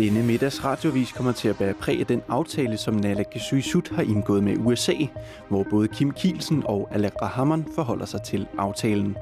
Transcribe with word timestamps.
Denne 0.00 0.22
middags 0.22 0.64
radiovis 0.64 1.12
kommer 1.12 1.32
til 1.32 1.48
at 1.48 1.56
bære 1.58 1.74
præg 1.74 2.00
af 2.00 2.06
den 2.06 2.22
aftale, 2.28 2.76
som 2.76 2.94
Naalakkersuisut 2.94 3.88
har 3.88 4.02
indgået 4.02 4.44
med 4.44 4.56
USA, 4.58 4.94
hvor 5.48 5.66
både 5.70 5.88
Kim 5.88 6.10
Kielsen 6.10 6.62
og 6.66 6.88
Alek 6.92 7.12
Rahman 7.22 7.64
forholder 7.74 8.06
sig 8.06 8.22
til 8.22 8.46
aftalen. 8.58 9.16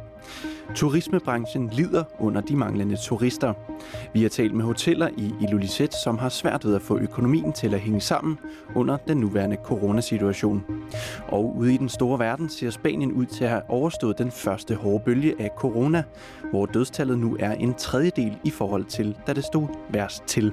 Turismebranchen 0.74 1.70
lider 1.72 2.04
under 2.18 2.40
de 2.40 2.56
manglende 2.56 2.96
turister. 2.96 3.52
Vi 4.12 4.22
har 4.22 4.28
talt 4.28 4.54
med 4.54 4.64
hoteller 4.64 5.08
i 5.16 5.34
Ilulissat, 5.42 5.94
som 5.94 6.18
har 6.18 6.28
svært 6.28 6.64
ved 6.64 6.74
at 6.74 6.82
få 6.82 6.98
økonomien 6.98 7.52
til 7.52 7.74
at 7.74 7.80
hænge 7.80 8.00
sammen 8.00 8.38
under 8.74 8.96
den 8.96 9.16
nuværende 9.16 9.56
coronasituation. 9.64 10.64
Og 11.28 11.56
ude 11.56 11.74
i 11.74 11.76
den 11.76 11.88
store 11.88 12.18
verden 12.18 12.48
ser 12.48 12.70
Spanien 12.70 13.12
ud 13.12 13.26
til 13.26 13.44
at 13.44 13.50
have 13.50 13.62
overstået 13.68 14.18
den 14.18 14.30
første 14.30 14.74
hårde 14.74 15.04
bølge 15.04 15.34
af 15.38 15.50
corona, 15.56 16.02
hvor 16.50 16.66
dødstallet 16.66 17.18
nu 17.18 17.36
er 17.40 17.52
en 17.52 17.74
tredjedel 17.74 18.36
i 18.44 18.50
forhold 18.50 18.84
til, 18.84 19.16
da 19.26 19.32
det 19.32 19.44
stod 19.44 19.66
værst 19.90 20.24
til. 20.26 20.52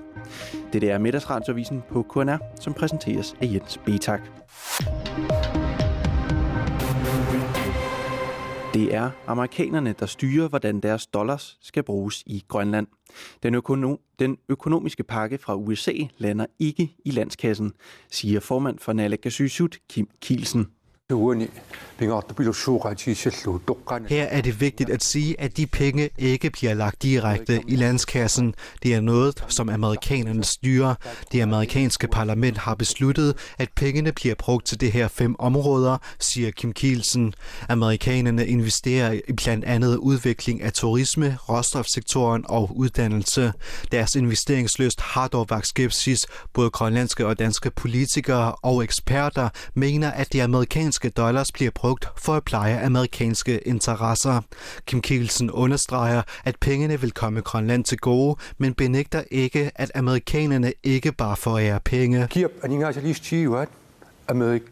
Det 0.73 0.83
er 0.83 0.97
middagsradiovisen 0.97 1.83
på 1.91 2.03
KNR, 2.03 2.37
som 2.59 2.73
præsenteres 2.73 3.35
af 3.41 3.45
Jens 3.53 3.79
Betak. 3.85 4.21
Det 8.75 8.93
er 8.93 9.11
amerikanerne, 9.27 9.95
der 9.99 10.05
styrer, 10.05 10.47
hvordan 10.47 10.79
deres 10.79 11.07
dollars 11.07 11.57
skal 11.61 11.83
bruges 11.83 12.23
i 12.25 12.43
Grønland. 12.47 12.87
Den, 13.43 13.55
økono- 13.55 14.15
den 14.19 14.37
økonomiske 14.49 15.03
pakke 15.03 15.37
fra 15.37 15.55
USA 15.55 15.93
lander 16.17 16.45
ikke 16.59 16.95
i 17.05 17.11
landskassen, 17.11 17.73
siger 18.11 18.39
formand 18.39 18.79
for 18.79 18.93
Naalakkersuisut 18.93 19.77
Kim 19.89 20.09
Kielsen. 20.21 20.67
Her 24.09 24.23
er 24.23 24.41
det 24.41 24.61
vigtigt 24.61 24.89
at 24.89 25.03
sige, 25.03 25.41
at 25.41 25.57
de 25.57 25.67
penge 25.67 26.09
ikke 26.17 26.49
bliver 26.49 26.73
lagt 26.73 27.03
direkte 27.03 27.61
i 27.67 27.75
landskassen. 27.75 28.53
Det 28.83 28.93
er 28.93 29.01
noget, 29.01 29.43
som 29.47 29.69
amerikanerne 29.69 30.43
styrer. 30.43 30.95
Det 31.31 31.41
amerikanske 31.41 32.07
parlament 32.07 32.57
har 32.57 32.75
besluttet, 32.75 33.53
at 33.57 33.69
pengene 33.75 34.11
bliver 34.11 34.35
brugt 34.35 34.65
til 34.65 34.81
det 34.81 34.91
her 34.91 35.07
fem 35.07 35.35
områder, 35.39 35.97
siger 36.19 36.51
Kim 36.51 36.73
Kielsen. 36.73 37.33
Amerikanerne 37.69 38.47
investerer 38.47 39.11
i 39.27 39.33
blandt 39.33 39.65
andet 39.65 39.95
udvikling 39.95 40.61
af 40.61 40.73
turisme, 40.73 41.37
råstofsektoren 41.49 42.45
og 42.49 42.77
uddannelse. 42.77 43.53
Deres 43.91 44.15
investeringsløst 44.15 45.01
har 45.01 45.27
dog 45.27 45.45
vagt 45.49 45.67
skepsis. 45.67 46.27
Både 46.53 46.69
grønlandske 46.69 47.27
og 47.27 47.39
danske 47.39 47.71
politikere 47.71 48.55
og 48.55 48.83
eksperter 48.83 49.49
mener, 49.73 50.11
at 50.11 50.33
det 50.33 50.41
amerikanske 50.41 50.94
amerikanske 50.95 51.09
dollars 51.09 51.51
bliver 51.51 51.71
brugt 51.75 52.07
for 52.17 52.33
at 52.33 52.43
pleje 52.43 52.79
amerikanske 52.85 53.59
interesser. 53.67 54.41
Kim 54.85 55.01
Kielsen 55.01 55.51
understreger, 55.51 56.21
at 56.45 56.55
pengene 56.61 57.01
vil 57.01 57.11
komme 57.11 57.41
Grønland 57.41 57.83
til 57.83 57.97
gode, 57.97 58.35
men 58.57 58.73
benægter 58.73 59.23
ikke, 59.31 59.71
at 59.75 59.91
amerikanerne 59.95 60.73
ikke 60.83 61.11
bare 61.11 61.35
forærer 61.35 61.79
penge. 61.85 62.27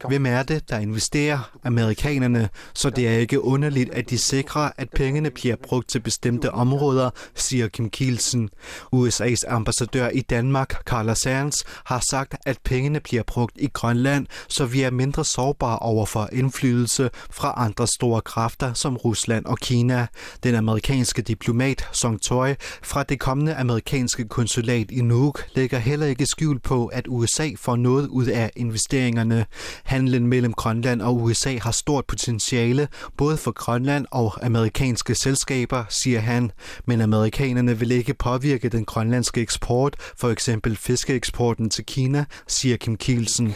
Hvem 0.08 0.26
er 0.26 0.44
det, 0.44 0.70
der 0.70 0.80
investerer? 0.80 1.52
Amerikanerne. 1.64 2.50
Så 2.74 2.90
det 2.90 3.08
er 3.08 3.18
ikke 3.18 3.44
underligt, 3.44 3.90
at 3.94 4.10
de 4.10 4.18
sikrer, 4.18 4.70
at 4.78 4.90
pengene 4.96 5.30
bliver 5.30 5.56
brugt 5.64 5.90
til 5.90 6.00
bestemte 6.00 6.52
områder, 6.52 7.10
siger 7.36 7.68
Kim 7.68 7.90
Kielsen. 7.90 8.50
USA's 8.96 9.48
ambassadør 9.48 10.10
i 10.10 10.22
Danmark, 10.22 10.84
Carla 10.86 11.14
Sands, 11.14 11.64
har 11.86 12.04
sagt, 12.10 12.36
at 12.46 12.58
pengene 12.64 13.00
bliver 13.00 13.24
brugt 13.28 13.58
i 13.60 13.68
Grønland, 13.74 14.28
så 14.48 14.66
vi 14.66 14.82
er 14.82 14.92
mindre 14.92 15.26
sårbare 15.26 15.80
over 15.80 16.06
for 16.06 16.30
indflydelse 16.32 17.10
fra 17.32 17.54
andre 17.58 17.88
store 17.88 18.22
kræfter 18.22 18.74
som 18.74 18.98
Rusland 18.98 19.46
og 19.46 19.58
Kina. 19.58 20.08
Den 20.44 20.56
amerikanske 20.56 21.22
diplomat 21.22 21.90
Song 21.92 22.20
Choi 22.26 22.56
fra 22.84 23.04
det 23.04 23.20
kommende 23.20 23.56
amerikanske 23.56 24.28
konsulat 24.28 24.92
i 24.92 25.02
Nuuk 25.02 25.46
lægger 25.56 25.78
heller 25.78 26.06
ikke 26.06 26.26
skjul 26.26 26.60
på, 26.60 26.86
at 26.86 27.06
USA 27.10 27.50
får 27.58 27.76
noget 27.76 28.08
ud 28.08 28.26
af 28.26 28.52
investeringerne. 28.56 29.43
Handlen 29.84 30.28
mellem 30.28 30.54
Grønland 30.54 31.02
og 31.02 31.22
USA 31.22 31.58
har 31.58 31.72
stort 31.72 32.06
potentiale, 32.06 32.88
både 33.18 33.38
for 33.38 33.52
Grønland 33.52 34.06
og 34.12 34.46
amerikanske 34.46 35.16
selskaber, 35.16 35.84
siger 35.90 36.20
han. 36.20 36.52
Men 36.86 37.02
amerikanerne 37.02 37.80
vil 37.80 37.92
ikke 37.92 38.14
påvirke 38.14 38.70
den 38.70 38.86
grønlandske 38.86 39.42
eksport, 39.42 39.96
for 40.18 40.30
eksempel 40.30 40.78
fiskeeksporten 40.78 41.70
til 41.70 41.86
Kina, 41.86 42.26
siger 42.48 42.78
Kim 42.78 42.98
Kielsen. 42.98 43.54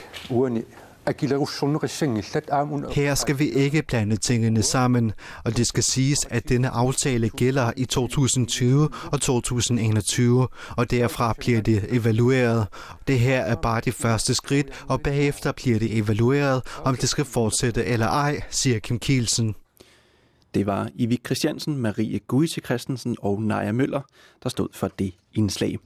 Her 2.93 3.15
skal 3.15 3.39
vi 3.39 3.49
ikke 3.49 3.83
blande 3.87 4.15
tingene 4.15 4.63
sammen, 4.63 5.11
og 5.45 5.57
det 5.57 5.67
skal 5.67 5.83
siges, 5.83 6.19
at 6.29 6.49
denne 6.49 6.69
aftale 6.69 7.29
gælder 7.29 7.71
i 7.77 7.85
2020 7.85 8.89
og 9.11 9.21
2021, 9.21 10.47
og 10.77 10.91
derfra 10.91 11.33
bliver 11.39 11.61
det 11.61 11.85
evalueret. 11.89 12.67
Det 13.07 13.19
her 13.19 13.39
er 13.39 13.55
bare 13.55 13.81
det 13.85 13.93
første 13.93 14.35
skridt, 14.35 14.85
og 14.87 15.01
bagefter 15.01 15.51
bliver 15.51 15.79
det 15.79 15.97
evalueret, 15.97 16.61
om 16.83 16.95
det 16.95 17.09
skal 17.09 17.25
fortsætte 17.25 17.85
eller 17.85 18.07
ej, 18.07 18.41
siger 18.49 18.79
Kim 18.79 18.99
Kielsen. 18.99 19.55
Det 20.53 20.65
var 20.65 20.89
Ivi 20.95 21.19
Christiansen, 21.25 21.77
Marie 21.77 22.19
Guise 22.27 22.61
Christensen 22.61 23.15
og 23.19 23.41
Naja 23.41 23.71
Møller, 23.71 24.01
der 24.43 24.49
stod 24.49 24.67
for 24.73 24.87
det 24.99 25.13
indslag. 25.33 25.77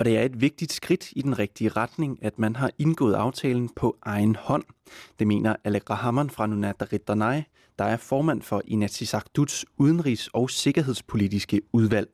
Og 0.00 0.06
det 0.06 0.18
er 0.18 0.22
et 0.22 0.40
vigtigt 0.40 0.72
skridt 0.72 1.12
i 1.12 1.22
den 1.22 1.38
rigtige 1.38 1.70
retning, 1.80 2.18
at 2.28 2.38
man 2.38 2.56
har 2.56 2.70
indgået 2.78 3.14
aftalen 3.14 3.68
på 3.80 3.96
egen 4.02 4.36
hånd. 4.36 4.64
Det 5.18 5.26
mener 5.26 5.56
Allegra 5.64 5.94
Hammann 5.94 6.30
fra 6.30 6.46
Nunatarittanai, 6.46 7.38
der 7.78 7.84
er 7.84 7.96
formand 8.10 8.42
for 8.42 8.62
Inatsisartuts 8.64 9.66
udenrigs- 9.82 10.30
og 10.34 10.50
sikkerhedspolitiske 10.50 11.60
udvalg. 11.72 12.08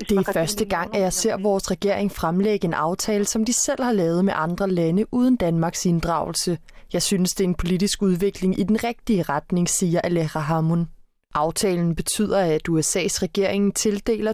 Det 0.00 0.18
er 0.18 0.32
første 0.32 0.64
gang, 0.64 0.94
at 0.94 1.00
jeg 1.00 1.12
ser 1.12 1.36
vores 1.42 1.70
regering 1.70 2.12
fremlægge 2.12 2.64
en 2.64 2.74
aftale, 2.74 3.24
som 3.24 3.44
de 3.44 3.52
selv 3.52 3.82
har 3.82 3.92
lavet 3.92 4.24
med 4.24 4.32
andre 4.36 4.70
lande 4.70 5.14
uden 5.14 5.36
Danmarks 5.36 5.86
inddragelse. 5.86 6.58
Jeg 6.92 7.02
synes, 7.02 7.30
det 7.30 7.44
er 7.44 7.48
en 7.48 7.54
politisk 7.54 8.02
udvikling 8.02 8.60
i 8.60 8.62
den 8.62 8.84
rigtige 8.84 9.22
retning, 9.22 9.68
siger 9.68 10.00
Aleha 10.00 10.38
Hamun. 10.38 10.88
Aftalen 11.34 11.94
betyder, 11.94 12.38
at 12.38 12.68
USA's 12.68 13.22
regering 13.22 13.74
tildeler 13.74 14.32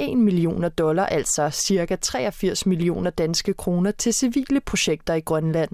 12,1 0.00 0.16
millioner 0.16 0.68
dollar, 0.68 1.06
altså 1.06 1.50
ca. 1.50 1.96
83 1.96 2.66
millioner 2.66 3.10
danske 3.10 3.54
kroner 3.54 3.90
til 3.90 4.14
civile 4.14 4.60
projekter 4.60 5.14
i 5.14 5.20
Grønland. 5.20 5.70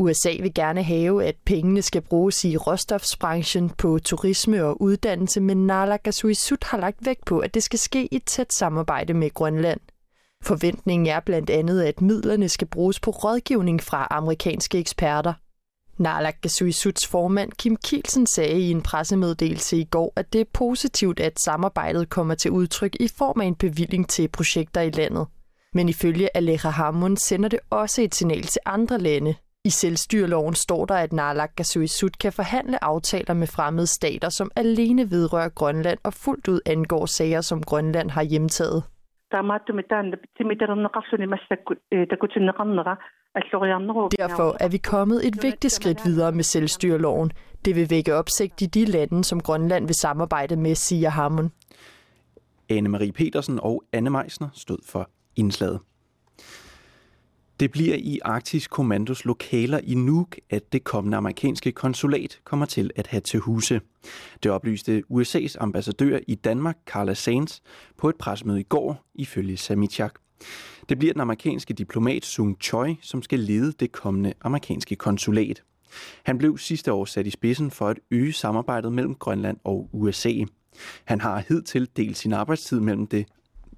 USA 0.00 0.36
vil 0.40 0.54
gerne 0.54 0.82
have, 0.82 1.24
at 1.24 1.36
pengene 1.44 1.82
skal 1.82 2.00
bruges 2.00 2.44
i 2.44 2.56
råstofsbranchen 2.56 3.70
på 3.70 3.98
turisme 3.98 4.64
og 4.64 4.82
uddannelse, 4.82 5.40
men 5.40 5.66
Naalakkersuisut 5.66 6.64
har 6.64 6.78
lagt 6.78 7.06
vægt 7.06 7.24
på, 7.24 7.38
at 7.38 7.54
det 7.54 7.62
skal 7.62 7.78
ske 7.78 8.04
i 8.04 8.16
et 8.16 8.24
tæt 8.24 8.52
samarbejde 8.52 9.14
med 9.14 9.30
Grønland. 9.30 9.80
Forventningen 10.42 11.06
er 11.06 11.20
blandt 11.20 11.50
andet, 11.50 11.82
at 11.82 12.00
midlerne 12.00 12.48
skal 12.48 12.66
bruges 12.66 13.00
på 13.00 13.10
rådgivning 13.10 13.82
fra 13.82 14.06
amerikanske 14.10 14.78
eksperter. 14.78 15.32
Naalakkersuisuts 16.02 17.06
formand 17.06 17.52
Kim 17.52 17.76
Kielsen 17.76 18.26
sagde 18.26 18.60
i 18.60 18.70
en 18.70 18.82
pressemeddelelse 18.82 19.76
i 19.76 19.84
går, 19.84 20.12
at 20.16 20.32
det 20.32 20.40
er 20.40 20.44
positivt, 20.52 21.20
at 21.20 21.40
samarbejdet 21.40 22.10
kommer 22.10 22.34
til 22.34 22.50
udtryk 22.50 22.96
i 23.00 23.08
form 23.08 23.40
af 23.40 23.46
en 23.46 23.54
bevilling 23.54 24.08
til 24.08 24.28
projekter 24.28 24.80
i 24.80 24.90
landet. 24.90 25.26
Men 25.74 25.88
ifølge 25.88 26.36
Aleha 26.36 26.68
Hammond 26.68 27.16
sender 27.16 27.48
det 27.48 27.58
også 27.70 28.02
et 28.02 28.14
signal 28.14 28.42
til 28.42 28.60
andre 28.66 28.98
lande. 28.98 29.34
I 29.64 29.70
selvstyreloven 29.70 30.54
står 30.54 30.84
der, 30.86 30.94
at 30.94 31.12
Naalakkersuisut 31.12 32.18
kan 32.18 32.32
forhandle 32.32 32.84
aftaler 32.84 33.34
med 33.34 33.46
fremmede 33.46 33.86
stater, 33.86 34.28
som 34.28 34.50
alene 34.56 35.10
vedrører 35.10 35.48
Grønland 35.48 35.98
og 36.04 36.14
fuldt 36.14 36.48
ud 36.48 36.60
angår 36.66 37.06
sager, 37.06 37.40
som 37.40 37.62
Grønland 37.62 38.10
har 38.10 38.22
hjemtaget. 38.22 38.82
Derfor 44.18 44.56
er 44.64 44.68
vi 44.68 44.78
kommet 44.78 45.26
et 45.26 45.42
vigtigt 45.42 45.72
skridt 45.72 46.00
videre 46.04 46.32
med 46.32 46.44
selvstyreloven. 46.44 47.32
Det 47.64 47.76
vil 47.76 47.90
vække 47.90 48.14
opsigt 48.14 48.62
i 48.62 48.66
de 48.66 48.84
lande, 48.84 49.24
som 49.24 49.40
Grønland 49.40 49.86
vil 49.86 49.94
samarbejde 49.94 50.56
med, 50.56 50.74
siger 50.74 51.10
Hammond. 51.10 51.50
Anne-Marie 52.72 53.12
Petersen 53.12 53.60
og 53.62 53.84
Anne 53.92 54.10
Meisner 54.10 54.48
stod 54.54 54.78
for 54.92 55.10
indslaget. 55.36 55.80
Det 57.60 57.70
bliver 57.70 57.96
i 57.96 58.18
Arktisk 58.24 58.70
Kommandos 58.70 59.24
lokaler 59.24 59.80
i 59.82 59.94
Nuuk, 59.94 60.36
at 60.50 60.72
det 60.72 60.84
kommende 60.84 61.16
amerikanske 61.16 61.72
konsulat 61.72 62.40
kommer 62.44 62.66
til 62.66 62.90
at 62.96 63.06
have 63.06 63.20
til 63.20 63.40
huse. 63.40 63.80
Det 64.42 64.50
oplyste 64.50 65.02
USA's 65.12 65.54
ambassadør 65.60 66.18
i 66.28 66.34
Danmark, 66.34 66.76
Carla 66.86 67.14
Sands, 67.14 67.62
på 67.96 68.08
et 68.08 68.16
presmøde 68.16 68.60
i 68.60 68.62
går, 68.62 69.04
ifølge 69.14 69.56
Samichak. 69.56 70.14
Det 70.88 70.98
bliver 70.98 71.12
den 71.12 71.20
amerikanske 71.20 71.74
diplomat 71.74 72.24
Sung 72.24 72.56
Choi, 72.62 72.96
som 73.02 73.22
skal 73.22 73.38
lede 73.38 73.72
det 73.72 73.92
kommende 73.92 74.32
amerikanske 74.40 74.96
konsulat. 74.96 75.62
Han 76.22 76.38
blev 76.38 76.58
sidste 76.58 76.92
år 76.92 77.04
sat 77.04 77.26
i 77.26 77.30
spidsen 77.30 77.70
for 77.70 77.88
at 77.88 78.00
øge 78.10 78.32
samarbejdet 78.32 78.92
mellem 78.92 79.14
Grønland 79.14 79.56
og 79.64 79.88
USA. 79.92 80.32
Han 81.04 81.20
har 81.20 81.44
hidtil 81.48 81.88
delt 81.96 82.16
sin 82.16 82.32
arbejdstid 82.32 82.80
mellem 82.80 83.06
det 83.06 83.26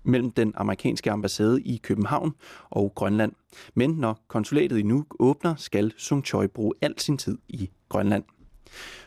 mellem 0.04 0.31
den 0.31 0.52
amerikanske 0.56 1.10
ambassade 1.10 1.62
i 1.62 1.76
København 1.76 2.34
og 2.70 2.93
Grønland. 2.94 3.32
Men 3.75 3.90
når 3.90 4.25
konsulatet 4.28 4.78
i 4.78 4.82
Nuuk 4.82 5.06
åbner, 5.19 5.54
skal 5.56 5.93
Sung 5.96 6.26
Choi 6.26 6.46
bruge 6.46 6.75
al 6.82 6.99
sin 6.99 7.19
tid 7.19 7.38
i 7.49 7.70
Grønland. 7.88 8.25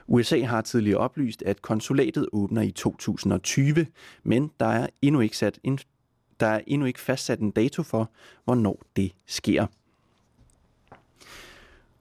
USA 0.07 0.41
har 0.41 0.61
tidligere 0.61 0.99
oplyst, 0.99 1.43
at 1.43 1.61
konsulatet 1.61 2.27
åbner 2.31 2.61
i 2.61 2.71
2020, 2.71 3.85
men 4.23 4.51
der 4.59 4.65
er 4.65 4.87
endnu 5.01 5.19
ikke, 5.19 5.37
sat 5.37 5.59
en, 5.63 5.79
der 6.39 6.47
er 6.47 6.61
endnu 6.67 6.85
ikke 6.87 6.99
fastsat 6.99 7.39
en 7.39 7.51
dato 7.51 7.83
for, 7.83 8.11
hvornår 8.45 8.81
det 8.95 9.11
sker. 9.25 9.65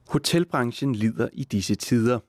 Hotelbranchen 0.07 0.95
lider 0.95 1.29
i 1.33 1.43
disse 1.43 1.75
tider. 1.75 2.19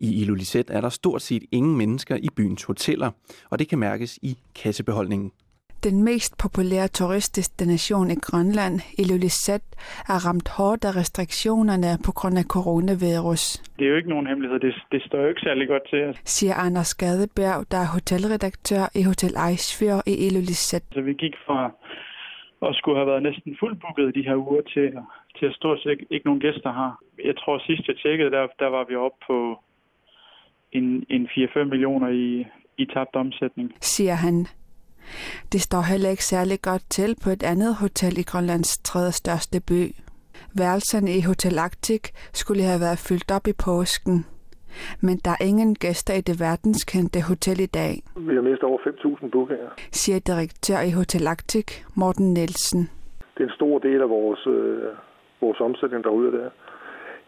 I 0.00 0.20
Ilulissat 0.20 0.70
er 0.70 0.80
der 0.80 0.88
stort 0.88 1.22
set 1.22 1.44
ingen 1.52 1.76
mennesker 1.76 2.16
i 2.16 2.28
byens 2.36 2.62
hoteller, 2.62 3.10
og 3.50 3.58
det 3.58 3.68
kan 3.68 3.78
mærkes 3.78 4.18
i 4.22 4.38
kassebeholdningen. 4.54 5.32
Den 5.84 6.04
mest 6.04 6.32
populære 6.44 6.88
turistdestination 6.88 8.10
i 8.10 8.18
Grønland, 8.26 8.74
Ilulissat, 9.02 9.64
er 10.12 10.18
ramt 10.26 10.48
hårdt 10.56 10.84
af 10.84 10.92
restriktionerne 11.00 11.90
på 12.06 12.12
grund 12.18 12.36
af 12.42 12.46
coronavirus. 12.56 13.42
Det 13.78 13.84
er 13.86 13.90
jo 13.90 13.96
ikke 13.96 14.08
nogen 14.14 14.26
hemmelighed. 14.26 14.58
Det, 14.60 14.74
det 14.92 15.02
står 15.06 15.18
jo 15.22 15.28
ikke 15.28 15.40
særlig 15.40 15.68
godt 15.68 15.88
til 15.90 16.04
os. 16.04 16.16
Siger 16.24 16.54
Anders 16.54 16.94
Gadeberg, 16.94 17.58
der 17.70 17.78
er 17.84 17.88
hotelredaktør 17.96 18.84
i 19.00 19.02
Hotel 19.02 19.34
Ejsfjord 19.46 20.02
i 20.12 20.14
Ilulissat. 20.26 20.82
Så 20.92 21.00
vi 21.00 21.12
gik 21.12 21.34
fra 21.46 21.60
at 22.68 22.74
skulle 22.74 22.98
have 22.98 23.10
været 23.12 23.22
næsten 23.22 23.56
fuldbooket 23.60 24.14
de 24.14 24.22
her 24.28 24.36
uger 24.36 24.62
til, 24.74 24.86
til 25.38 25.46
at 25.46 25.54
stort 25.54 25.80
set 25.82 26.00
ikke 26.10 26.26
nogen 26.26 26.40
gæster 26.40 26.72
har. 26.72 26.98
Jeg 27.24 27.36
tror 27.36 27.58
sidst 27.58 27.88
jeg 27.88 27.96
tjekkede, 27.96 28.30
der, 28.30 28.46
der 28.58 28.68
var 28.76 28.84
vi 28.88 28.94
oppe 28.96 29.18
på 29.26 29.58
en, 30.72 31.06
en 31.10 31.26
4-5 31.26 31.64
millioner 31.64 32.08
i, 32.08 32.46
i 32.78 32.84
tabt 32.86 33.16
omsætning. 33.16 33.72
Siger 33.80 34.14
han. 34.14 34.46
Det 35.52 35.60
står 35.60 35.82
heller 35.92 36.10
ikke 36.10 36.24
særlig 36.24 36.58
godt 36.62 36.82
til 36.90 37.16
på 37.24 37.30
et 37.30 37.42
andet 37.42 37.74
hotel 37.74 38.18
i 38.18 38.22
Grønlands 38.22 38.78
tredje 38.78 39.12
største 39.12 39.60
by. 39.60 39.82
Værelserne 40.58 41.10
i 41.18 41.20
Hotel 41.20 41.58
Arctic 41.58 42.04
skulle 42.32 42.62
have 42.62 42.80
været 42.80 42.98
fyldt 43.08 43.30
op 43.36 43.46
i 43.46 43.52
påsken. 43.64 44.26
Men 45.06 45.16
der 45.24 45.30
er 45.30 45.44
ingen 45.50 45.74
gæster 45.74 46.14
i 46.14 46.20
det 46.20 46.36
verdenskendte 46.40 47.20
hotel 47.30 47.60
i 47.60 47.70
dag. 47.80 47.94
Vi 48.16 48.34
har 48.34 48.42
mistet 48.42 48.64
over 48.70 48.78
5.000 48.78 49.30
bookinger. 49.30 49.70
Siger 49.92 50.18
direktør 50.30 50.80
i 50.88 50.90
Hotel 50.90 51.26
Arctic, 51.26 51.68
Morten 51.96 52.34
Nielsen. 52.34 52.82
Det 53.34 53.40
er 53.44 53.48
en 53.48 53.58
stor 53.60 53.78
del 53.78 54.00
af 54.06 54.08
vores, 54.08 54.46
øh, 54.46 54.82
vores 55.40 55.60
omsætning 55.60 56.04
derude 56.04 56.32
der. 56.32 56.50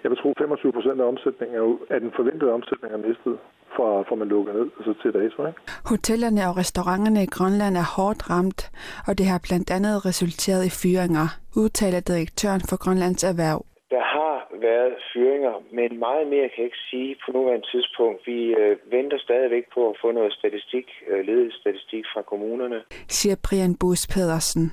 Jeg 0.03 0.11
vil 0.11 0.19
tro, 0.19 0.35
25 0.39 0.73
procent 0.73 1.01
af 1.01 1.07
omsætningen 1.13 1.57
er, 1.61 1.65
er 1.95 1.99
den 1.99 2.13
forventede 2.17 2.53
omsætning 2.53 2.91
er 2.95 3.03
mistet 3.09 3.39
fra, 3.77 3.89
fra 4.09 4.15
man 4.15 4.29
lukker 4.29 4.53
ned 4.53 4.67
altså 4.79 4.93
til 5.03 5.11
dato. 5.13 5.39
Ikke? 5.47 5.61
Hotellerne 5.91 6.43
og 6.49 6.57
restauranterne 6.57 7.23
i 7.23 7.33
Grønland 7.37 7.77
er 7.77 7.89
hårdt 7.97 8.31
ramt, 8.31 8.61
og 9.09 9.13
det 9.19 9.27
har 9.27 9.41
blandt 9.49 9.71
andet 9.77 10.07
resulteret 10.09 10.63
i 10.67 10.73
fyringer, 10.81 11.27
udtaler 11.63 12.01
direktøren 12.01 12.63
for 12.69 12.77
Grønlands 12.85 13.25
Erhverv. 13.25 13.61
Der 13.97 14.05
har 14.17 14.37
været 14.69 14.95
fyringer, 15.13 15.55
men 15.79 15.99
meget 16.07 16.27
mere 16.33 16.47
kan 16.49 16.61
jeg 16.63 16.71
ikke 16.71 16.85
sige 16.91 17.17
på 17.23 17.29
nuværende 17.37 17.67
tidspunkt. 17.73 18.19
Vi 18.27 18.39
øh, 18.61 18.77
venter 18.97 19.19
stadigvæk 19.19 19.65
på 19.75 19.81
at 19.91 19.97
få 20.03 20.09
noget 20.13 20.33
statistik, 20.33 20.87
øh, 21.11 21.21
ledet 21.29 21.53
statistik 21.63 22.05
fra 22.13 22.23
kommunerne. 22.23 22.79
Siger 23.09 23.37
Brian 23.47 23.75
Bus 23.81 24.03
Pedersen. 24.15 24.65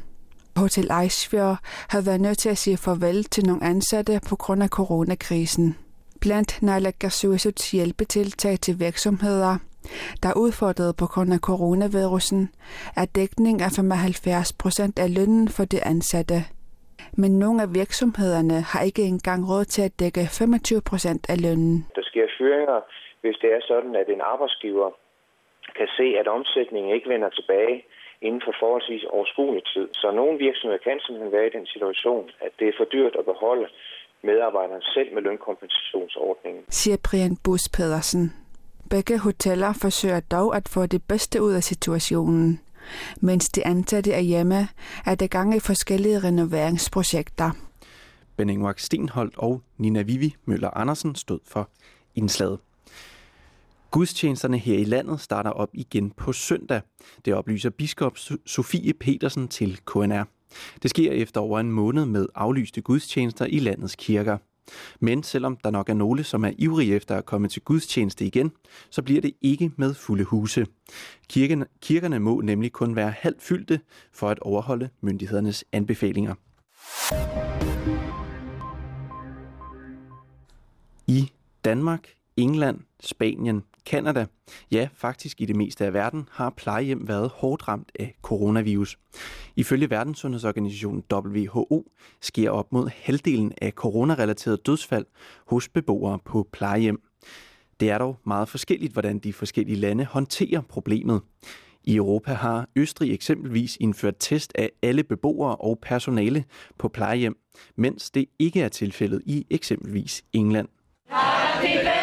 Hotel 0.64 0.88
Ejsfjord 0.90 1.58
har 1.94 2.02
været 2.08 2.22
nødt 2.22 2.38
til 2.38 2.50
at 2.50 2.58
sige 2.58 2.78
farvel 2.78 3.24
til 3.24 3.44
nogle 3.46 3.64
ansatte 3.64 4.14
på 4.30 4.36
grund 4.36 4.64
af 4.64 4.70
coronakrisen. 4.70 5.87
Blandt 6.27 6.51
Naalakkersuisuts 6.68 7.63
hjælpetiltag 7.71 8.56
til 8.65 8.75
virksomheder, 8.88 9.53
der 10.21 10.29
er 10.29 10.38
udfordret 10.45 10.91
på 11.01 11.06
grund 11.13 11.29
af 11.38 11.41
coronavirusen, 11.50 12.41
er 13.01 13.06
dækning 13.19 13.56
af 13.65 13.71
75 13.71 14.53
procent 14.62 14.95
af 15.03 15.09
lønnen 15.18 15.47
for 15.56 15.65
de 15.74 15.79
ansatte. 15.91 16.39
Men 17.21 17.31
nogle 17.44 17.59
af 17.65 17.69
virksomhederne 17.81 18.57
har 18.71 18.81
ikke 18.89 19.03
engang 19.13 19.41
råd 19.51 19.65
til 19.74 19.83
at 19.88 19.94
dække 20.01 20.24
25 20.39 20.81
procent 20.89 21.24
af 21.33 21.38
lønnen. 21.45 21.75
Der 21.97 22.03
sker 22.09 22.25
fyringer, 22.38 22.79
hvis 23.21 23.38
det 23.41 23.50
er 23.57 23.62
sådan, 23.71 23.94
at 24.01 24.07
en 24.15 24.21
arbejdsgiver 24.33 24.89
kan 25.77 25.89
se, 25.97 26.07
at 26.21 26.27
omsætningen 26.38 26.89
ikke 26.95 27.09
vender 27.13 27.29
tilbage 27.29 27.77
inden 28.21 28.41
for 28.45 28.53
forholdsvis 28.62 29.03
overskuelig 29.15 29.63
tid. 29.74 29.88
Så 30.01 30.07
nogle 30.19 30.38
virksomheder 30.47 30.81
kan 30.88 31.00
simpelthen 31.00 31.35
være 31.38 31.47
i 31.47 31.56
den 31.57 31.65
situation, 31.74 32.25
at 32.45 32.51
det 32.59 32.68
er 32.68 32.77
for 32.79 32.88
dyrt 32.95 33.15
at 33.19 33.25
beholde 33.31 33.68
medarbejderen 34.24 34.81
selv 34.81 35.14
med 35.14 35.22
lønkompensationsordningen. 35.22 36.64
Siger 36.69 36.98
Brian 36.98 37.38
Bus 37.44 37.69
Pedersen. 37.69 38.34
Begge 38.90 39.18
hoteller 39.18 39.74
forsøger 39.74 40.19
dog 40.19 40.56
at 40.56 40.69
få 40.69 40.86
det 40.86 41.04
bedste 41.04 41.42
ud 41.42 41.54
af 41.54 41.64
situationen. 41.64 42.60
Mens 43.22 43.50
de 43.50 43.68
ansatte 43.68 44.12
er 44.12 44.19
hjemme, 44.19 44.68
er 45.06 45.16
der 45.16 45.28
gang 45.28 45.56
i 45.56 45.60
forskellige 45.60 46.19
renoveringsprojekter. 46.19 47.52
Benning 48.38 48.80
Stenholdt 48.80 49.38
og 49.38 49.62
Nina 49.78 50.02
Vivi 50.02 50.36
Møller 50.46 50.70
Andersen 50.70 51.16
stod 51.16 51.40
for 51.46 51.70
indslaget. 52.16 52.60
Gudstjenesterne 53.92 54.58
her 54.58 54.78
i 54.78 54.84
landet 54.84 55.20
starter 55.20 55.52
op 55.52 55.70
igen 55.74 56.12
på 56.12 56.34
søndag. 56.34 56.81
Det 57.25 57.34
oplyser 57.34 57.70
biskop 57.70 58.18
Sofie 58.46 58.94
Petersen 58.94 59.48
til 59.48 59.80
KNR. 59.86 60.37
Det 60.84 60.90
sker 60.90 61.12
efter 61.12 61.42
over 61.42 61.60
en 61.60 61.72
måned 61.72 62.06
med 62.06 62.28
aflyste 62.36 62.82
gudstjenester 62.82 63.46
i 63.46 63.60
landets 63.60 63.96
kirker. 63.96 64.38
Men 65.00 65.24
selvom 65.24 65.58
der 65.64 65.70
nok 65.70 65.90
er 65.90 65.94
nogle, 65.94 66.24
som 66.24 66.46
er 66.46 66.52
ivrige 66.58 66.96
efter 66.96 67.16
at 67.16 67.26
komme 67.26 67.48
til 67.48 67.62
gudstjeneste 67.62 68.26
igen, 68.26 68.52
så 68.90 69.02
bliver 69.02 69.22
det 69.22 69.32
ikke 69.42 69.72
med 69.76 69.94
fulde 69.94 70.24
huse. 70.24 70.68
Kirken, 71.30 71.66
kirkerne 71.82 72.20
må 72.20 72.42
nemlig 72.42 72.72
kun 72.72 72.96
være 72.96 73.14
halvt 73.18 73.44
fyldte 73.44 73.80
for 74.14 74.30
at 74.30 74.40
overholde 74.40 74.90
myndighedernes 75.02 75.66
anbefalinger. 75.72 76.36
I 81.08 81.32
Danmark, 81.66 82.08
England, 82.38 82.80
Spanien, 83.00 83.63
Kanada, 83.86 84.25
ja 84.72 84.88
faktisk 84.94 85.42
i 85.42 85.45
det 85.45 85.56
meste 85.56 85.86
af 85.86 85.94
verden, 85.94 86.30
har 86.31 86.50
plejehjem 86.50 87.07
været 87.07 87.30
hårdt 87.30 87.68
ramt 87.68 87.92
af 88.00 88.16
coronavirus. 88.22 88.98
Ifølge 89.56 89.89
Verdenssundhedsorganisationen 89.89 91.04
WHO 91.13 91.92
sker 92.22 92.50
op 92.50 92.72
mod 92.72 92.89
halvdelen 92.95 93.54
af 93.62 93.72
coronarelaterede 93.72 94.62
dødsfald 94.66 95.06
hos 95.48 95.69
beboere 95.69 96.19
på 96.25 96.48
plejehjem. 96.51 97.01
Det 97.80 97.89
er 97.89 97.98
dog 97.98 98.19
meget 98.25 98.50
forskelligt, 98.50 98.94
hvordan 98.94 99.19
de 99.19 99.34
forskellige 99.34 99.78
lande 99.78 100.06
håndterer 100.06 100.62
problemet. 100.62 101.22
I 101.84 101.95
Europa 101.95 102.34
har 102.34 102.68
Østrig 102.75 103.13
eksempelvis 103.13 103.78
indført 103.80 104.16
test 104.19 104.51
af 104.56 104.69
alle 104.81 105.04
beboere 105.04 105.56
og 105.56 105.80
personale 105.81 106.44
på 106.78 106.88
plejehjem, 106.88 107.38
mens 107.75 108.12
det 108.12 108.25
ikke 108.39 108.62
er 108.62 108.69
tilfældet 108.69 109.22
i 109.25 109.45
eksempelvis 109.50 110.24
England. 110.34 110.67
Happy 111.10 111.97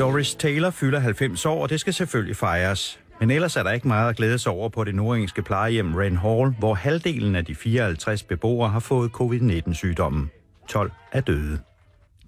Doris 0.00 0.34
Taylor 0.34 0.70
fylder 0.70 0.98
90 0.98 1.46
år, 1.46 1.62
og 1.62 1.70
det 1.70 1.80
skal 1.80 1.94
selvfølgelig 1.94 2.36
fejres. 2.36 3.00
Men 3.20 3.30
ellers 3.30 3.56
er 3.56 3.62
der 3.62 3.70
ikke 3.70 3.88
meget 3.88 4.08
at 4.08 4.16
glæde 4.16 4.38
sig 4.38 4.52
over 4.52 4.68
på 4.68 4.84
det 4.84 4.94
nordengelske 4.94 5.42
plejehjem 5.42 5.94
Ren 5.94 6.16
Hall, 6.16 6.54
hvor 6.58 6.74
halvdelen 6.74 7.34
af 7.36 7.44
de 7.44 7.54
54 7.54 8.22
beboere 8.22 8.70
har 8.70 8.80
fået 8.80 9.10
covid-19-sygdommen. 9.10 10.30
12 10.68 10.90
er 11.12 11.20
døde. 11.20 11.58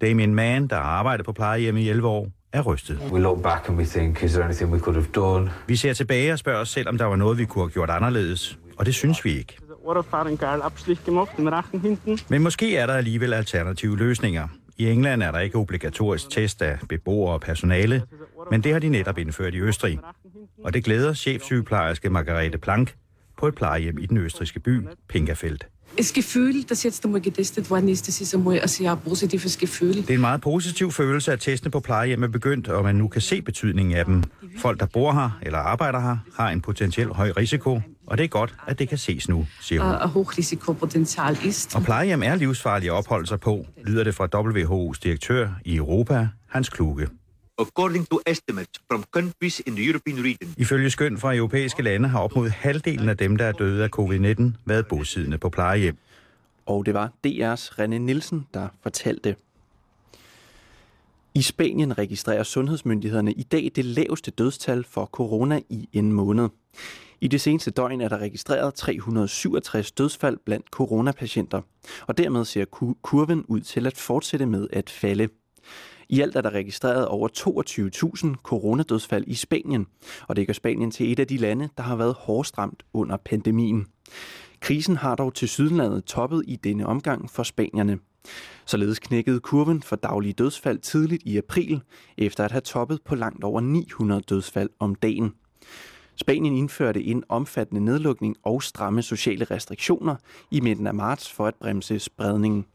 Damien 0.01 0.35
Mann, 0.35 0.67
der 0.67 0.75
har 0.75 0.83
arbejdet 0.83 1.25
på 1.25 1.31
plejehjem 1.31 1.77
i 1.77 1.89
11 1.89 2.07
år, 2.07 2.27
er 2.53 2.61
rystet. 2.61 2.99
We 3.11 3.21
look 3.21 3.43
back 3.43 3.69
and 3.69 3.77
we 3.77 3.85
think, 3.85 4.23
is 4.23 4.31
there 4.31 4.45
anything 4.45 4.73
we 4.73 4.79
could 4.79 4.95
have 4.95 5.11
done? 5.15 5.51
Vi 5.67 5.75
ser 5.75 5.93
tilbage 5.93 6.33
og 6.33 6.39
spørger 6.39 6.59
os 6.59 6.69
selv, 6.69 6.89
om 6.89 6.97
der 6.97 7.05
var 7.05 7.15
noget, 7.15 7.37
vi 7.37 7.45
kunne 7.45 7.63
have 7.63 7.71
gjort 7.71 7.89
anderledes. 7.89 8.57
Og 8.77 8.85
det 8.85 8.95
synes 8.95 9.25
vi 9.25 9.37
ikke. 9.37 9.57
Men 12.29 12.43
måske 12.43 12.77
er 12.77 12.85
der 12.85 12.93
alligevel 12.93 13.33
alternative 13.33 13.97
løsninger. 13.97 14.47
I 14.77 14.89
England 14.89 15.23
er 15.23 15.31
der 15.31 15.39
ikke 15.39 15.57
obligatorisk 15.57 16.29
test 16.29 16.61
af 16.61 16.77
beboere 16.89 17.33
og 17.33 17.41
personale, 17.41 18.03
men 18.51 18.63
det 18.63 18.71
har 18.73 18.79
de 18.79 18.89
netop 18.89 19.17
indført 19.17 19.53
i 19.53 19.59
Østrig. 19.59 19.99
Og 20.63 20.73
det 20.73 20.83
glæder 20.83 21.13
chefsygeplejerske 21.13 22.09
Margarete 22.09 22.57
Plank 22.57 22.95
på 23.37 23.47
et 23.47 23.55
plejehjem 23.55 23.97
i 23.97 24.05
den 24.05 24.17
østriske 24.17 24.59
by 24.59 24.79
Pinkerfeldt. 25.09 25.67
Gefühl, 26.15 26.63
dass 26.69 26.85
jetzt 26.85 27.05
einmal 27.05 27.21
getestet 27.21 27.69
worden 27.69 27.89
ist, 27.89 28.07
das 28.07 28.21
ist 28.21 28.33
einmal 28.33 28.59
ein 28.59 28.67
sehr 28.67 28.95
positives 28.95 29.57
Gefühl. 29.57 29.95
Det 29.95 30.09
er 30.09 30.13
en 30.13 30.21
meget 30.21 30.41
positiv 30.41 30.91
følelse, 30.91 31.31
at 31.31 31.39
testene 31.39 31.71
på 31.71 31.79
plejehjem 31.79 32.23
er 32.23 32.27
begyndt, 32.27 32.67
og 32.67 32.83
man 32.83 32.95
nu 32.95 33.07
kan 33.07 33.21
se 33.21 33.41
betydningen 33.41 33.95
af 33.95 34.05
dem. 34.05 34.23
Folk, 34.57 34.79
der 34.79 34.85
bor 34.85 35.11
her 35.11 35.39
eller 35.41 35.59
arbejder 35.59 35.99
her, 35.99 36.17
har 36.37 36.49
en 36.49 36.61
potentiel 36.61 37.07
høj 37.07 37.31
risiko, 37.37 37.81
og 38.07 38.17
det 38.17 38.23
er 38.23 38.27
godt, 38.27 38.55
at 38.67 38.79
det 38.79 38.89
kan 38.89 38.97
ses 38.97 39.29
nu, 39.29 39.47
siger 39.61 39.83
hun. 39.83 39.91
Og 39.91 40.09
hochrisikopotential 40.09 41.37
ist. 41.45 41.75
Og 41.75 41.83
plejehjem 41.83 42.23
er 42.23 42.35
livsfarlige 42.35 42.91
at 42.91 42.95
opholde 42.95 43.27
sig 43.27 43.39
på, 43.39 43.65
lyder 43.85 44.03
det 44.03 44.15
fra 44.15 44.27
WHO's 44.35 44.99
direktør 45.03 45.49
i 45.65 45.75
Europa, 45.75 46.27
Hans 46.47 46.69
Kluge. 46.69 47.07
According 47.59 48.09
to 48.09 48.19
estimates 48.25 48.81
from 48.91 49.03
countries 49.11 49.59
in 49.59 49.75
the 49.75 49.87
European 49.87 50.17
region. 50.17 50.53
Ifølge 50.57 50.89
skøn 50.89 51.17
fra 51.17 51.35
europæiske 51.35 51.83
lande 51.83 52.09
har 52.09 52.19
op 52.19 52.35
mod 52.35 52.49
halvdelen 52.49 53.09
af 53.09 53.17
dem, 53.17 53.37
der 53.37 53.45
er 53.45 53.51
døde 53.51 53.83
af 53.83 53.89
covid-19, 53.99 54.43
været 54.65 54.87
bosiddende 54.87 55.37
på 55.37 55.49
plejehjem. 55.49 55.97
Og 56.65 56.85
det 56.85 56.93
var 56.93 57.11
DR's 57.27 57.79
René 57.79 57.85
Nielsen, 57.85 58.47
der 58.53 58.67
fortalte. 58.83 59.35
I 61.35 61.41
Spanien 61.41 61.97
registrerer 61.97 62.43
sundhedsmyndighederne 62.43 63.33
i 63.33 63.43
dag 63.43 63.71
det 63.75 63.85
laveste 63.85 64.31
dødstal 64.31 64.85
for 64.89 65.05
corona 65.05 65.61
i 65.69 65.89
en 65.93 66.11
måned. 66.11 66.49
I 67.23 67.27
det 67.27 67.41
seneste 67.41 67.71
døgn 67.71 68.01
er 68.01 68.09
der 68.09 68.17
registreret 68.17 68.73
367 68.73 69.91
dødsfald 69.91 70.37
blandt 70.45 70.65
coronapatienter, 70.71 71.61
og 72.07 72.17
dermed 72.17 72.45
ser 72.45 72.65
kurven 73.01 73.45
ud 73.47 73.61
til 73.61 73.87
at 73.87 73.97
fortsætte 73.97 74.45
med 74.45 74.67
at 74.73 74.89
falde. 74.89 75.27
I 76.09 76.21
alt 76.21 76.35
er 76.35 76.41
der 76.41 76.49
registreret 76.49 77.07
over 77.07 77.29
22.000 78.35 78.35
coronadødsfald 78.43 79.23
i 79.27 79.33
Spanien, 79.33 79.85
og 80.27 80.35
det 80.35 80.47
gør 80.47 80.53
Spanien 80.53 80.91
til 80.91 81.11
et 81.11 81.19
af 81.19 81.27
de 81.27 81.37
lande, 81.37 81.69
der 81.77 81.83
har 81.83 81.95
været 81.95 82.15
hårdest 82.19 82.57
ramt 82.57 82.83
under 82.93 83.17
pandemien. 83.17 83.87
Krisen 84.59 84.97
har 84.97 85.15
dog 85.15 85.33
til 85.33 85.49
Sydlandet 85.49 86.05
toppet 86.05 86.43
i 86.47 86.55
denne 86.55 86.85
omgang 86.85 87.29
for 87.31 87.43
spanierne. 87.43 87.99
Således 88.65 88.99
knækkede 88.99 89.39
kurven 89.39 89.83
for 89.83 89.95
daglige 89.95 90.33
dødsfald 90.33 90.79
tidligt 90.79 91.23
i 91.25 91.37
april, 91.37 91.81
efter 92.17 92.45
at 92.45 92.51
have 92.51 92.61
toppet 92.61 92.99
på 93.05 93.15
langt 93.15 93.43
over 93.43 93.61
900 93.61 94.21
dødsfald 94.21 94.69
om 94.79 94.95
dagen. 94.95 95.33
Spanien 96.15 96.55
indførte 96.55 97.03
en 97.03 97.23
omfattende 97.29 97.85
nedlukning 97.85 98.35
og 98.43 98.63
stramme 98.63 99.01
sociale 99.01 99.45
restriktioner 99.45 100.15
i 100.51 100.59
midten 100.59 100.87
af 100.87 100.93
marts 100.93 101.31
for 101.31 101.47
at 101.47 101.55
bremse 101.55 101.99
spredningen. 101.99 102.65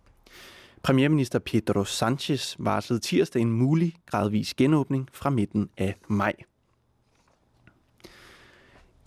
Premierminister 0.82 1.38
Pedro 1.38 1.84
Sanchez 1.84 2.56
varslede 2.58 3.00
tirsdag 3.00 3.42
en 3.42 3.52
mulig 3.52 3.94
gradvis 4.06 4.54
genåbning 4.54 5.08
fra 5.12 5.30
midten 5.30 5.68
af 5.76 5.94
maj. 6.08 6.32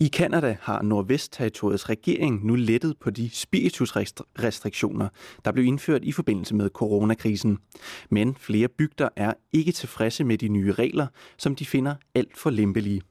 I 0.00 0.08
Kanada 0.08 0.56
har 0.60 0.82
Nordvestterritoriets 0.82 1.88
regering 1.88 2.46
nu 2.46 2.54
lettet 2.54 2.96
på 3.00 3.10
de 3.10 3.30
spiritusrestriktioner, 3.30 5.08
der 5.44 5.52
blev 5.52 5.64
indført 5.64 6.04
i 6.04 6.12
forbindelse 6.12 6.54
med 6.54 6.70
coronakrisen. 6.70 7.58
Men 8.10 8.34
flere 8.34 8.68
bygder 8.68 9.08
er 9.16 9.32
ikke 9.52 9.72
tilfredse 9.72 10.24
med 10.24 10.38
de 10.38 10.48
nye 10.48 10.72
regler, 10.72 11.06
som 11.36 11.56
de 11.56 11.66
finder 11.66 11.94
alt 12.14 12.38
for 12.38 12.50
lempelige. 12.50 13.02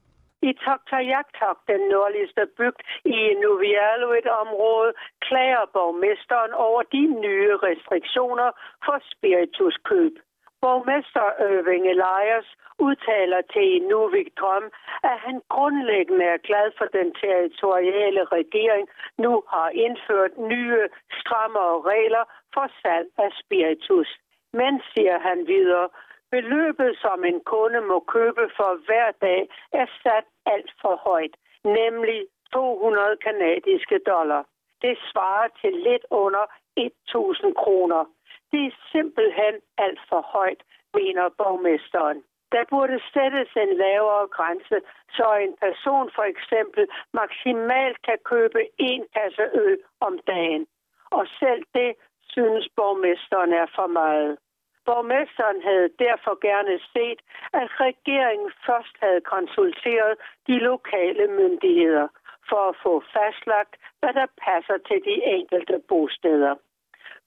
I 0.50 0.52
Toktajagtok, 0.66 1.58
den 1.68 1.82
nordligste 1.94 2.44
bygd 2.58 2.82
i 3.06 3.20
Nuvialuit-området, 3.42 4.94
klager 5.28 5.66
borgmesteren 5.74 6.54
over 6.54 6.82
de 6.82 7.04
nye 7.26 7.54
restriktioner 7.68 8.50
for 8.86 8.98
spirituskøb. 9.14 10.14
Borgmester 10.62 11.28
Irving 11.50 11.86
Elias 11.94 12.48
udtaler 12.88 13.42
til 13.54 13.82
Nuvik 13.90 14.30
Drøm, 14.40 14.66
at 15.12 15.18
han 15.26 15.42
grundlæggende 15.50 16.26
er 16.26 16.46
glad 16.50 16.68
for 16.78 16.86
den 16.98 17.14
territoriale 17.22 18.24
regering 18.38 18.90
nu 19.18 19.44
har 19.54 19.70
indført 19.70 20.34
nye, 20.38 20.88
strammere 21.22 21.76
regler 21.94 22.24
for 22.54 22.68
salg 22.82 23.08
af 23.18 23.32
spiritus. 23.42 24.10
Men, 24.54 24.82
siger 24.94 25.20
han 25.20 25.48
videre, 25.48 25.88
beløbet, 26.32 26.98
som 27.02 27.24
en 27.24 27.40
kunde 27.54 27.82
må 27.82 28.00
købe 28.00 28.44
for 28.58 28.72
hver 28.86 29.12
dag, 29.22 29.42
er 29.74 29.88
sat 30.04 30.26
alt 30.46 30.72
for 30.82 30.96
højt, 30.96 31.36
nemlig 31.64 32.28
200 32.54 33.18
kanadiske 33.28 34.00
dollar. 34.12 34.44
Det 34.82 34.98
svarer 35.12 35.48
til 35.62 35.74
lidt 35.74 36.06
under 36.10 36.46
1000 36.76 37.56
kroner. 37.56 38.06
Det 38.52 38.66
er 38.66 38.78
simpelthen 38.92 39.56
alt 39.78 40.00
for 40.10 40.22
højt, 40.22 40.62
mener 40.94 41.30
borgmesteren. 41.38 42.24
Der 42.52 42.64
burde 42.70 43.00
sættes 43.14 43.50
en 43.56 43.74
lavere 43.78 44.28
grænse, 44.28 44.78
så 45.18 45.28
en 45.46 45.56
person 45.66 46.12
for 46.16 46.26
eksempel 46.34 46.88
maksimalt 47.14 47.98
kan 48.08 48.18
købe 48.26 48.62
en 48.78 49.06
kasse 49.16 49.46
øl 49.54 49.78
om 50.00 50.20
dagen. 50.28 50.68
Og 51.12 51.28
selv 51.40 51.64
det 51.74 51.92
synes 52.34 52.70
borgmesteren 52.76 53.54
er 53.54 53.68
for 53.76 53.88
meget. 53.88 54.38
Borgmesteren 54.86 55.62
havde 55.62 55.90
derfor 56.06 56.34
gerne 56.50 56.80
set, 56.94 57.20
at 57.54 57.70
regeringen 57.86 58.52
først 58.66 58.96
havde 59.04 59.22
konsulteret 59.22 60.14
de 60.48 60.58
lokale 60.60 61.28
myndigheder 61.28 62.08
for 62.50 62.62
at 62.70 62.76
få 62.84 62.94
fastlagt, 63.14 63.74
hvad 64.00 64.14
der 64.14 64.28
passer 64.48 64.78
til 64.88 65.00
de 65.08 65.16
enkelte 65.38 65.76
bosteder. 65.90 66.56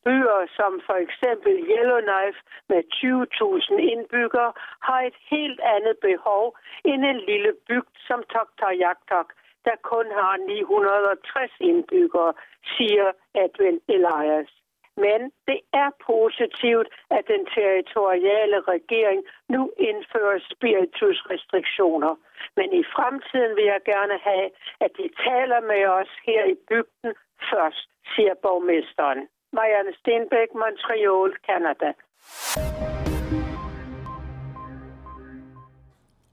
Byer 0.04 0.40
som 0.58 0.72
for 0.86 0.96
eksempel 1.04 1.52
Yellowknife 1.76 2.38
med 2.68 2.82
20.000 2.94 3.92
indbyggere 3.92 4.52
har 4.88 5.00
et 5.00 5.18
helt 5.30 5.60
andet 5.74 5.96
behov 6.08 6.44
end 6.84 7.04
en 7.04 7.20
lille 7.30 7.52
bygd 7.68 7.94
som 8.08 8.20
Toktajagtok, 8.34 9.28
der 9.64 9.76
kun 9.82 10.06
har 10.20 10.36
960 10.36 11.52
indbyggere, 11.60 12.32
siger 12.76 13.06
Edwin 13.42 13.80
Elias. 13.88 14.63
Men 14.96 15.20
det 15.48 15.60
er 15.82 15.90
positivt, 16.12 16.88
at 17.16 17.24
den 17.32 17.42
territoriale 17.56 18.58
regering 18.74 19.20
nu 19.54 19.62
indfører 19.88 20.38
spiritusrestriktioner. 20.54 22.14
Men 22.56 22.68
i 22.80 22.82
fremtiden 22.94 23.52
vil 23.56 23.66
jeg 23.74 23.80
gerne 23.92 24.16
have, 24.28 24.46
at 24.84 24.90
de 24.98 25.06
taler 25.26 25.60
med 25.72 25.82
os 26.00 26.12
her 26.26 26.42
i 26.54 26.56
bygden 26.70 27.10
først, 27.50 27.88
siger 28.14 28.34
borgmesteren. 28.42 29.20
Marianne 29.52 29.94
Stenbæk, 30.00 30.50
Montreal, 30.62 31.30
Canada. 31.48 31.90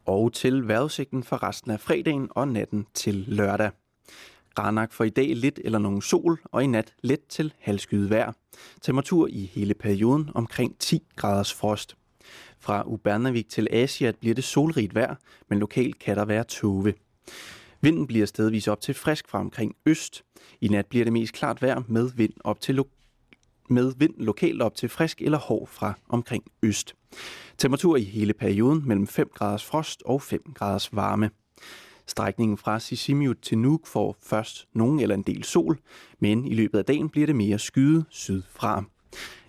Og 0.05 0.33
til 0.33 0.67
vejrudsigten 0.67 1.23
for 1.23 1.47
resten 1.47 1.71
af 1.71 1.79
fredagen 1.79 2.29
og 2.35 2.47
natten 2.47 2.87
til 2.93 3.15
lørdag. 3.27 3.71
Ranak 4.59 4.93
for 4.93 5.03
i 5.03 5.09
dag 5.09 5.35
lidt 5.35 5.59
eller 5.65 5.79
nogen 5.79 6.01
sol, 6.01 6.39
og 6.45 6.63
i 6.63 6.67
nat 6.67 6.93
let 7.01 7.19
til 7.29 7.53
halvskyet 7.59 8.09
vejr. 8.09 8.31
Temperatur 8.81 9.27
i 9.27 9.45
hele 9.45 9.73
perioden 9.73 10.29
omkring 10.35 10.79
10 10.79 11.03
graders 11.15 11.53
frost. 11.53 11.95
Fra 12.59 12.83
Ubernavik 12.87 13.49
til 13.49 13.67
Asia 13.71 14.11
bliver 14.19 14.35
det 14.35 14.43
solrigt 14.43 14.95
vejr, 14.95 15.15
men 15.49 15.59
lokalt 15.59 15.99
kan 15.99 16.17
der 16.17 16.25
være 16.25 16.43
tåge. 16.43 16.93
Vinden 17.81 18.07
bliver 18.07 18.25
stedvis 18.25 18.67
op 18.67 18.81
til 18.81 18.93
frisk 18.93 19.27
fra 19.27 19.39
omkring 19.39 19.75
øst. 19.85 20.23
I 20.61 20.67
nat 20.67 20.85
bliver 20.85 21.05
det 21.05 21.13
mest 21.13 21.33
klart 21.33 21.61
vejr 21.61 21.81
med 21.87 22.09
vind 22.15 22.33
op 22.43 22.61
til 22.61 22.75
lo- 22.75 22.89
med 23.69 23.93
vind 23.97 24.13
lokalt 24.17 24.61
op 24.61 24.75
til 24.75 24.89
frisk 24.89 25.21
eller 25.21 25.37
hård 25.37 25.67
fra 25.67 25.93
omkring 26.09 26.43
øst. 26.63 26.95
Temperatur 27.57 27.95
i 27.97 28.03
hele 28.03 28.33
perioden 28.33 28.87
mellem 28.87 29.07
5 29.07 29.29
graders 29.33 29.65
frost 29.65 30.03
og 30.05 30.21
5 30.21 30.41
graders 30.55 30.95
varme. 30.95 31.29
Strækningen 32.07 32.57
fra 32.57 32.79
Sisimiut 32.79 33.37
til 33.41 33.57
Nuuk 33.57 33.87
får 33.87 34.17
først 34.23 34.67
nogen 34.73 34.99
eller 34.99 35.15
en 35.15 35.21
del 35.21 35.43
sol, 35.43 35.79
men 36.19 36.45
i 36.45 36.53
løbet 36.53 36.77
af 36.77 36.85
dagen 36.85 37.09
bliver 37.09 37.25
det 37.27 37.35
mere 37.35 37.59
skyde 37.59 38.05
sydfra. 38.09 38.83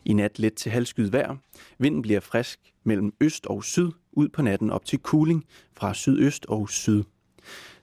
I 0.04 0.12
nat 0.12 0.38
let 0.38 0.54
til 0.54 0.72
halvskyet 0.72 1.12
vejr. 1.12 1.36
Vinden 1.78 2.02
bliver 2.02 2.20
frisk 2.20 2.60
mellem 2.84 3.12
øst 3.20 3.46
og 3.46 3.64
syd, 3.64 3.90
ud 4.12 4.28
på 4.28 4.42
natten 4.42 4.70
op 4.70 4.84
til 4.84 4.98
kuling 4.98 5.44
fra 5.76 5.94
sydøst 5.94 6.46
og 6.46 6.70
syd. 6.70 7.02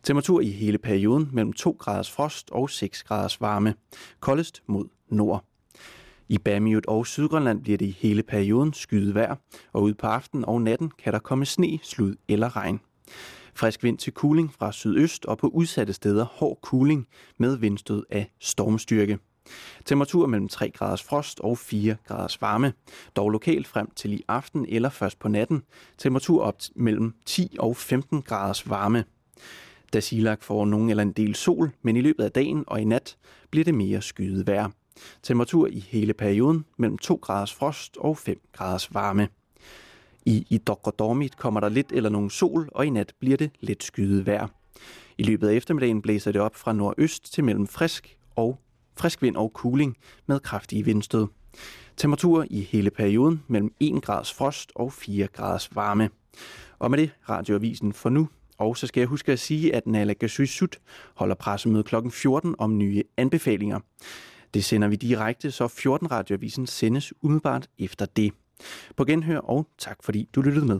Temperatur 0.03 0.41
i 0.41 0.49
hele 0.49 0.77
perioden 0.77 1.29
mellem 1.33 1.53
2 1.53 1.75
graders 1.79 2.11
frost 2.11 2.49
og 2.51 2.69
6 2.69 3.03
graders 3.03 3.41
varme. 3.41 3.75
Koldest 4.19 4.63
mod 4.67 4.85
nord. 5.09 5.45
I 6.29 6.37
Bamiut 6.37 6.85
og 6.85 7.07
Sydgrønland 7.07 7.61
bliver 7.61 7.77
det 7.77 7.85
i 7.85 7.97
hele 7.99 8.23
perioden 8.23 8.73
skyet 8.73 9.15
vejr, 9.15 9.35
og 9.73 9.83
ud 9.83 9.93
på 9.93 10.07
aftenen 10.07 10.45
og 10.45 10.61
natten 10.61 10.91
kan 10.99 11.13
der 11.13 11.19
komme 11.19 11.45
sne, 11.45 11.79
slud 11.83 12.15
eller 12.27 12.55
regn. 12.55 12.79
Frisk 13.59 13.83
vind 13.83 13.97
til 13.97 14.13
kuling 14.13 14.53
fra 14.53 14.71
sydøst 14.71 15.25
og 15.25 15.37
på 15.37 15.47
udsatte 15.47 15.93
steder 15.93 16.25
hård 16.25 16.59
kuling 16.61 17.07
med 17.37 17.57
vindstød 17.57 18.03
af 18.09 18.31
stormstyrke. 18.39 19.19
Temperatur 19.85 20.27
mellem 20.27 20.47
3 20.47 20.71
graders 20.71 21.03
frost 21.03 21.39
og 21.39 21.57
4 21.57 21.95
graders 22.07 22.41
varme, 22.41 22.73
dog 23.15 23.29
lokalt 23.29 23.67
frem 23.67 23.91
til 23.95 24.13
i 24.13 24.23
aften 24.27 24.65
eller 24.69 24.89
først 24.89 25.19
på 25.19 25.27
natten. 25.27 25.63
Temperatur 25.97 26.43
op 26.43 26.55
mellem 26.75 27.13
10 27.25 27.55
og 27.59 27.77
15 27.77 28.21
graders 28.21 28.69
varme. 28.69 29.03
Dasilak 29.93 30.43
får 30.43 30.65
nogen 30.65 30.89
eller 30.89 31.03
en 31.03 31.11
del 31.11 31.35
sol, 31.35 31.71
men 31.81 31.95
i 31.95 32.01
løbet 32.01 32.23
af 32.23 32.31
dagen 32.31 32.63
og 32.67 32.81
i 32.81 32.85
nat 32.85 33.17
bliver 33.51 33.63
det 33.63 33.75
mere 33.75 34.01
skyet 34.01 34.47
vejr. 34.47 34.69
Temperatur 35.23 35.67
i 35.67 35.79
hele 35.79 36.13
perioden 36.13 36.65
mellem 36.77 36.97
2 36.97 37.15
graders 37.15 37.53
frost 37.53 37.97
og 37.97 38.17
5 38.17 38.41
graders 38.53 38.93
varme. 38.93 39.27
I 40.29 40.47
Idokrodormit 40.49 41.37
kommer 41.37 41.59
der 41.59 41.69
lidt 41.69 41.91
eller 41.91 42.09
nogen 42.09 42.29
sol, 42.29 42.69
og 42.71 42.85
i 42.85 42.89
nat 42.89 43.13
bliver 43.19 43.37
det 43.37 43.51
lidt 43.59 43.83
skyet 43.83 44.25
vejr. 44.25 44.47
I 45.17 45.23
løbet 45.23 45.47
af 45.47 45.53
eftermiddagen 45.53 46.01
blæser 46.01 46.31
det 46.31 46.41
op 46.41 46.55
fra 46.55 46.73
nordøst 46.73 47.33
til 47.33 47.43
mellem 47.43 47.67
frisk 47.67 48.17
og 48.35 48.59
frisk 48.97 49.21
vind 49.21 49.35
og 49.35 49.51
cooling 49.53 49.97
med 50.27 50.39
kraftige 50.39 50.85
vindstød. 50.85 51.27
Temperatur 51.97 52.45
i 52.49 52.61
hele 52.61 52.89
perioden 52.89 53.43
mellem 53.47 53.73
1 53.79 54.03
grads 54.03 54.33
frost 54.33 54.71
og 54.75 54.93
4 54.93 55.27
grads 55.27 55.75
varme. 55.75 56.09
Og 56.79 56.91
med 56.91 56.97
det 56.97 57.11
radioavisen 57.29 57.93
for 57.93 58.09
nu. 58.09 58.29
Og 58.57 58.77
så 58.77 58.87
skal 58.87 59.01
jeg 59.01 59.07
huske 59.07 59.31
at 59.31 59.39
sige, 59.39 59.75
at 59.75 59.87
Nalakasysut 59.87 60.79
holder 61.15 61.35
pressemøde 61.35 61.83
kl. 61.83 61.95
14 62.09 62.55
om 62.57 62.77
nye 62.77 63.03
anbefalinger. 63.17 63.79
Det 64.53 64.65
sender 64.65 64.87
vi 64.87 64.95
direkte, 64.95 65.51
så 65.51 65.67
14 65.67 66.11
radioavisen 66.11 66.67
sendes 66.67 67.13
umiddelbart 67.21 67.67
efter 67.79 68.05
det. 68.05 68.33
På 68.95 69.05
genhør 69.05 69.39
og 69.39 69.67
tak 69.77 69.97
fordi 70.03 70.29
du 70.35 70.41
lyttede 70.41 70.65
med. 70.65 70.79